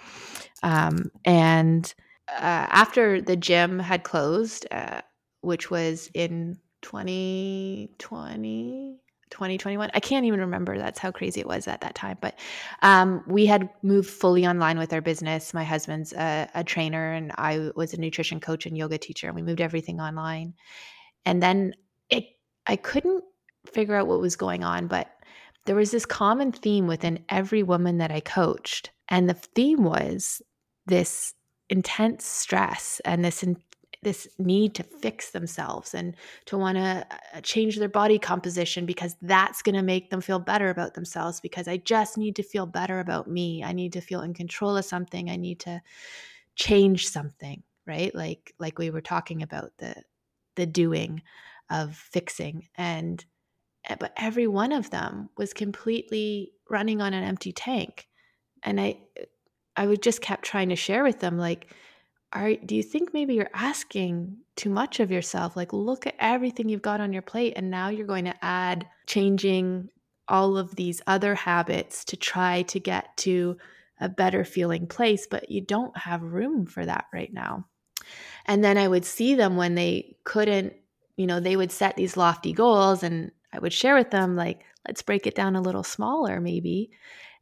[0.62, 1.94] um, and
[2.29, 5.02] uh, after the gym had closed, uh,
[5.42, 8.98] which was in 2020,
[9.31, 10.79] 2021, I can't even remember.
[10.79, 12.18] That's how crazy it was at that time.
[12.20, 12.38] But
[12.83, 15.52] um, we had moved fully online with our business.
[15.52, 19.37] My husband's a, a trainer, and I was a nutrition coach and yoga teacher, and
[19.37, 20.54] we moved everything online.
[21.24, 21.74] And then
[22.08, 22.24] it,
[22.66, 23.24] I couldn't
[23.66, 25.10] figure out what was going on, but
[25.64, 28.90] there was this common theme within every woman that I coached.
[29.08, 30.40] And the theme was
[30.87, 31.35] this
[31.68, 33.56] intense stress and this in,
[34.03, 36.15] this need to fix themselves and
[36.47, 40.38] to want to uh, change their body composition because that's going to make them feel
[40.38, 43.65] better about themselves because I just need to feel better about me.
[43.65, 45.31] I need to feel in control of something.
[45.31, 45.81] I need to
[46.55, 48.15] change something, right?
[48.15, 49.94] Like like we were talking about the
[50.55, 51.23] the doing
[51.71, 53.25] of fixing and
[53.85, 58.09] eh, but every one of them was completely running on an empty tank.
[58.63, 58.99] And I
[59.77, 61.73] I would just kept trying to share with them like
[62.33, 65.56] are do you think maybe you're asking too much of yourself?
[65.56, 68.87] Like look at everything you've got on your plate and now you're going to add
[69.06, 69.88] changing
[70.29, 73.56] all of these other habits to try to get to
[74.00, 77.66] a better feeling place but you don't have room for that right now.
[78.46, 80.74] And then i would see them when they couldn't
[81.16, 84.64] you know they would set these lofty goals and i would share with them like
[84.87, 86.90] let's break it down a little smaller maybe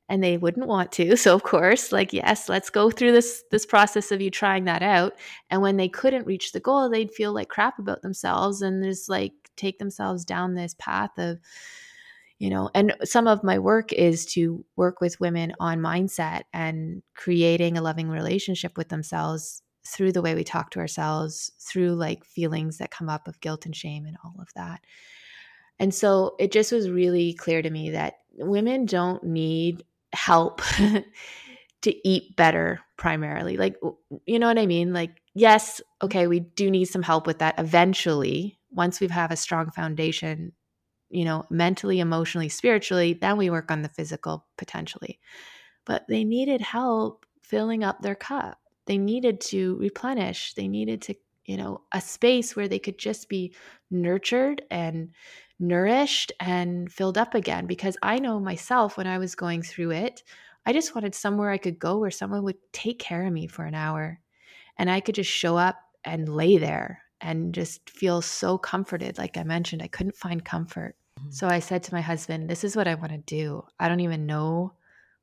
[0.09, 3.67] and they wouldn't want to so of course like yes let's go through this this
[3.67, 5.15] process of you trying that out
[5.51, 9.09] and when they couldn't reach the goal they'd feel like crap about themselves and just
[9.09, 11.39] like take themselves down this path of
[12.39, 17.03] you know and some of my work is to work with women on mindset and
[17.15, 22.25] creating a loving relationship with themselves through the way we talk to ourselves through like
[22.25, 24.81] feelings that come up of guilt and shame and all of that.
[25.79, 29.85] And so it just was really clear to me that women don't need
[30.15, 30.63] help
[31.83, 33.57] to eat better primarily.
[33.57, 33.77] Like,
[34.27, 34.93] you know what I mean?
[34.93, 38.59] Like, yes, okay, we do need some help with that eventually.
[38.71, 40.53] Once we have a strong foundation,
[41.11, 45.21] you know, mentally, emotionally, spiritually, then we work on the physical potentially.
[45.85, 48.59] But they needed help filling up their cup.
[48.87, 50.55] They needed to replenish.
[50.55, 53.55] They needed to, you know, a space where they could just be
[53.91, 55.11] nurtured and
[55.59, 60.23] nourished and filled up again because I know myself when I was going through it,
[60.67, 63.65] I just wanted somewhere I could go where someone would take care of me for
[63.65, 64.21] an hour
[64.79, 69.19] and I could just show up and lay there and just feel so comforted.
[69.19, 70.97] Like I mentioned, I couldn't find comfort.
[71.19, 71.31] Mm-hmm.
[71.31, 73.65] So I said to my husband, This is what I want to do.
[73.79, 74.75] I don't even know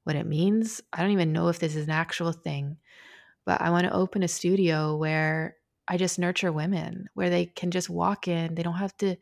[0.03, 0.81] what it means.
[0.91, 2.77] I don't even know if this is an actual thing,
[3.45, 5.57] but I want to open a studio where
[5.87, 8.55] I just nurture women, where they can just walk in.
[8.55, 9.17] They don't have to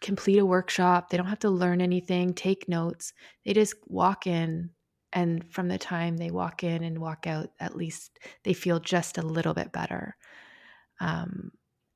[0.00, 1.10] complete a workshop.
[1.10, 3.12] They don't have to learn anything, take notes.
[3.44, 4.70] They just walk in.
[5.12, 9.18] And from the time they walk in and walk out, at least they feel just
[9.18, 10.16] a little bit better.
[11.00, 11.52] Um,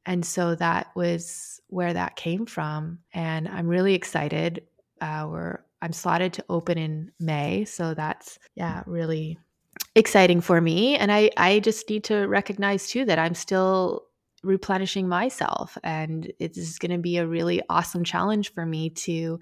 [0.06, 3.00] and so that was where that came from.
[3.12, 4.62] And I'm really excited.
[5.00, 9.38] Uh, we're I'm slotted to open in May, so that's yeah, really
[9.94, 10.96] exciting for me.
[10.96, 14.06] And I I just need to recognize too that I'm still
[14.42, 15.76] replenishing myself.
[15.82, 19.40] And it's going to be a really awesome challenge for me to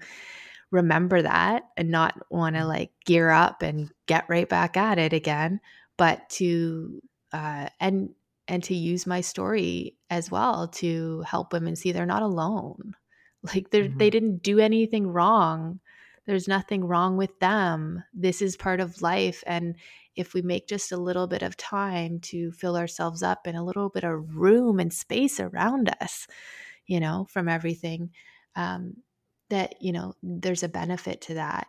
[0.71, 5.13] remember that and not want to like gear up and get right back at it
[5.13, 5.59] again,
[5.97, 7.01] but to,
[7.33, 8.09] uh, and,
[8.47, 12.95] and to use my story as well to help women see they're not alone.
[13.43, 13.97] Like they mm-hmm.
[13.97, 15.79] they didn't do anything wrong.
[16.29, 18.03] There's nothing wrong with them.
[18.13, 19.43] This is part of life.
[19.47, 19.75] And
[20.15, 23.63] if we make just a little bit of time to fill ourselves up and a
[23.63, 26.27] little bit of room and space around us,
[26.85, 28.11] you know, from everything,
[28.55, 28.97] um,
[29.49, 31.67] that, you know, there's a benefit to that.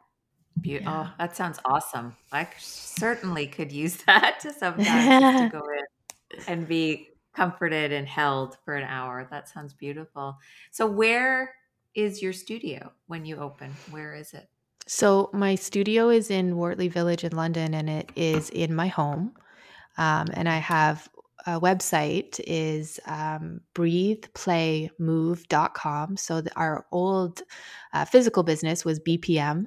[0.60, 1.06] Be- yeah.
[1.08, 2.14] Oh, that sounds awesome.
[2.30, 8.58] I certainly could use that to sometimes to go in and be comforted and held
[8.62, 9.26] for an hour.
[9.30, 10.36] That sounds beautiful.
[10.70, 11.54] So, where
[11.94, 13.74] is your studio when you open?
[13.90, 14.48] Where is it?
[14.86, 19.32] So my studio is in Wortley Village in London, and it is in my home.
[19.98, 21.08] Um, and I have
[21.46, 26.16] a website is um, breatheplaymove.com.
[26.16, 27.42] So the, our old
[27.92, 29.64] uh, physical business was BPM,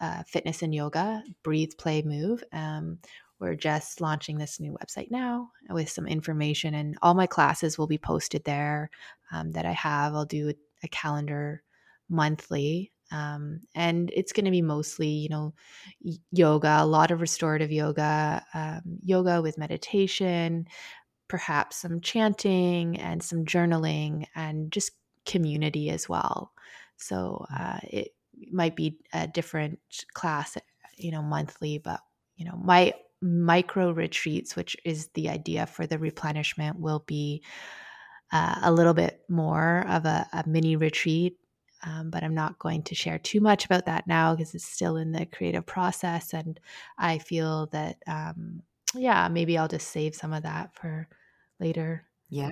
[0.00, 2.42] uh, Fitness and Yoga, Breathe, Play, Move.
[2.52, 2.98] Um,
[3.38, 7.86] we're just launching this new website now with some information, and all my classes will
[7.86, 8.88] be posted there
[9.32, 10.14] um, that I have.
[10.14, 10.54] I'll do
[10.86, 11.62] a, calendar
[12.08, 15.54] monthly um, and it's going to be mostly you know
[16.32, 20.66] yoga a lot of restorative yoga um, yoga with meditation
[21.28, 24.92] perhaps some chanting and some journaling and just
[25.24, 26.52] community as well
[26.96, 27.60] so mm.
[27.60, 28.14] uh, it
[28.52, 29.78] might be a different
[30.14, 30.56] class
[30.96, 32.00] you know monthly but
[32.36, 37.42] you know my micro retreats which is the idea for the replenishment will be
[38.32, 41.38] uh, a little bit more of a, a mini retreat
[41.86, 44.96] um, but I'm not going to share too much about that now because it's still
[44.96, 46.32] in the creative process.
[46.32, 46.58] And
[46.98, 48.62] I feel that, um,
[48.94, 51.08] yeah, maybe I'll just save some of that for
[51.60, 52.04] later.
[52.28, 52.50] Yeah.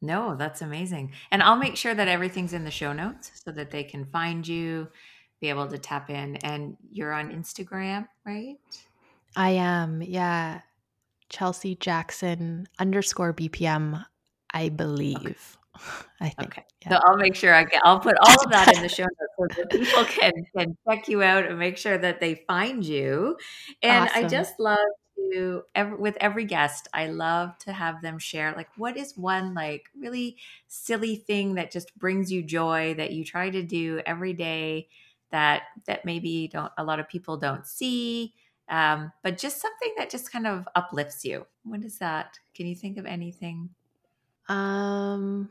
[0.00, 1.12] No, that's amazing.
[1.30, 4.46] And I'll make sure that everything's in the show notes so that they can find
[4.46, 4.88] you,
[5.40, 6.36] be able to tap in.
[6.36, 8.56] And you're on Instagram, right?
[9.36, 10.02] I am.
[10.02, 10.62] Yeah.
[11.28, 14.04] Chelsea Jackson underscore BPM
[14.52, 15.24] I believe.
[15.24, 15.58] Okay.
[16.20, 16.48] I think.
[16.52, 16.64] Okay.
[16.82, 16.90] Yeah.
[16.90, 19.56] So I'll make sure I get, I'll put all of that in the show notes
[19.56, 23.36] so that people can, can check you out and make sure that they find you.
[23.82, 24.24] And awesome.
[24.24, 24.78] I just love
[25.16, 29.54] to, every, with every guest, I love to have them share like, what is one
[29.54, 30.36] like really
[30.68, 34.88] silly thing that just brings you joy that you try to do every day
[35.30, 38.34] that, that maybe don't, a lot of people don't see.
[38.68, 41.46] Um, but just something that just kind of uplifts you.
[41.64, 42.38] What is that?
[42.54, 43.70] Can you think of anything?
[44.48, 45.50] Um,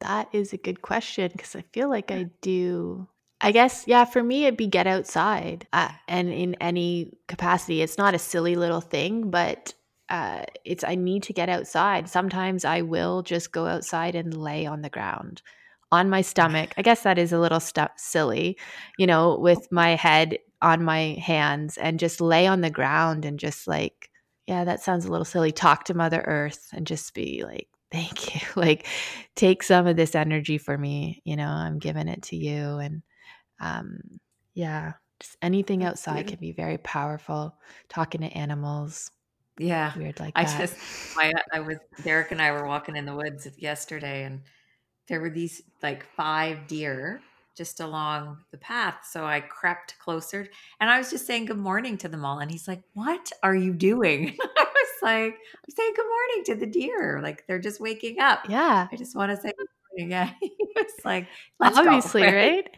[0.00, 3.08] that is a good question because I feel like I do.
[3.40, 5.66] I guess, yeah, for me, it'd be get outside.
[5.72, 9.74] Uh, and in any capacity, it's not a silly little thing, but
[10.08, 12.08] uh, it's I need to get outside.
[12.08, 15.42] Sometimes I will just go outside and lay on the ground
[15.90, 16.74] on my stomach.
[16.76, 18.58] I guess that is a little stu- silly,
[18.98, 23.38] you know, with my head on my hands and just lay on the ground and
[23.38, 24.10] just like,
[24.46, 25.52] yeah, that sounds a little silly.
[25.52, 28.40] Talk to Mother Earth and just be like, thank you.
[28.56, 28.86] Like,
[29.34, 31.20] take some of this energy for me.
[31.24, 32.78] You know, I'm giving it to you.
[32.78, 33.02] And
[33.60, 34.00] um,
[34.54, 37.56] yeah, just anything outside can be very powerful.
[37.88, 39.10] Talking to animals.
[39.58, 39.96] Yeah.
[39.96, 40.58] Weird like I that.
[40.58, 40.76] just,
[41.18, 44.42] I, I was, Derek and I were walking in the woods yesterday and
[45.08, 47.20] there were these like five deer
[47.56, 49.06] just along the path.
[49.10, 50.48] So I crept closer
[50.80, 52.38] and I was just saying good morning to them all.
[52.38, 54.36] And he's like, What are you doing?
[55.02, 57.20] Like, I'm saying good morning to the deer.
[57.22, 58.48] Like they're just waking up.
[58.48, 58.88] Yeah.
[58.90, 59.70] I just want to say good morning.
[59.96, 60.32] Yeah.
[60.74, 61.28] was like,
[61.60, 62.32] Obviously, go.
[62.32, 62.68] right?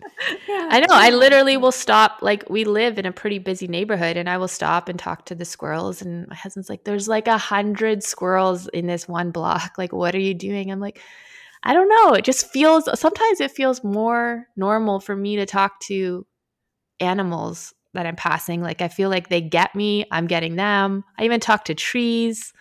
[0.48, 0.68] yeah.
[0.70, 0.86] I know.
[0.90, 2.18] I literally will stop.
[2.22, 5.34] Like, we live in a pretty busy neighborhood, and I will stop and talk to
[5.34, 6.00] the squirrels.
[6.00, 9.72] And my husband's like, There's like a hundred squirrels in this one block.
[9.76, 10.72] Like, what are you doing?
[10.72, 11.00] I'm like,
[11.62, 12.14] I don't know.
[12.14, 16.26] It just feels sometimes it feels more normal for me to talk to
[16.98, 18.62] animals that I'm passing.
[18.62, 21.04] Like I feel like they get me, I'm getting them.
[21.18, 22.52] I even talk to trees.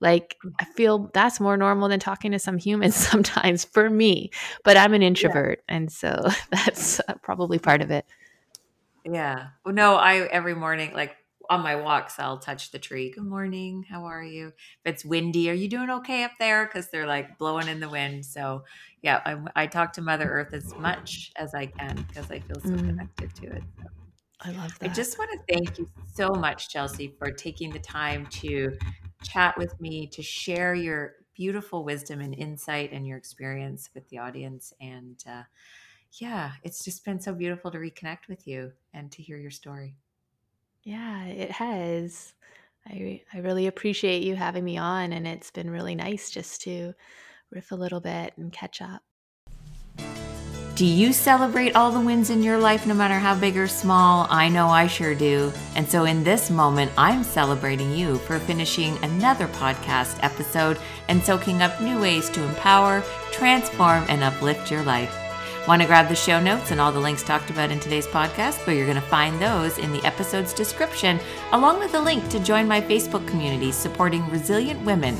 [0.00, 4.30] Like I feel that's more normal than talking to some humans sometimes for me.
[4.64, 5.74] But I'm an introvert, yeah.
[5.76, 8.06] and so that's probably part of it.
[9.04, 9.48] Yeah.
[9.64, 11.16] Well, no, I every morning like
[11.50, 13.10] on my walks, I'll touch the tree.
[13.10, 13.84] Good morning.
[13.88, 14.48] How are you?
[14.48, 14.54] If
[14.94, 16.66] it's windy, are you doing okay up there?
[16.66, 18.26] Because they're like blowing in the wind.
[18.26, 18.64] So,
[19.02, 22.60] yeah, I, I, talk to Mother Earth as much as I can because I feel
[22.60, 22.80] so mm.
[22.80, 23.62] connected to it.
[23.78, 23.88] So.
[24.40, 24.90] I love that.
[24.90, 28.76] I just want to thank you so much, Chelsea, for taking the time to
[29.24, 34.18] chat with me, to share your beautiful wisdom and insight and your experience with the
[34.18, 34.72] audience.
[34.80, 35.42] And uh,
[36.12, 39.96] yeah, it's just been so beautiful to reconnect with you and to hear your story.
[40.82, 42.34] Yeah, it has.
[42.86, 46.94] I I really appreciate you having me on and it's been really nice just to
[47.50, 49.02] riff a little bit and catch up.
[50.78, 54.28] Do you celebrate all the wins in your life, no matter how big or small?
[54.30, 55.52] I know I sure do.
[55.74, 61.62] And so, in this moment, I'm celebrating you for finishing another podcast episode and soaking
[61.62, 63.02] up new ways to empower,
[63.32, 65.12] transform, and uplift your life.
[65.66, 68.64] Want to grab the show notes and all the links talked about in today's podcast?
[68.64, 71.18] Well, you're going to find those in the episode's description,
[71.50, 75.16] along with a link to join my Facebook community supporting resilient women.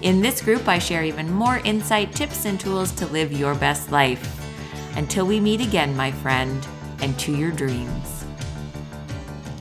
[0.00, 3.92] In this group, I share even more insight, tips, and tools to live your best
[3.92, 4.41] life.
[4.96, 6.66] Until we meet again, my friend,
[7.00, 8.11] and to your dreams.